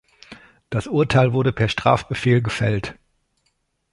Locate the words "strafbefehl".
1.69-2.41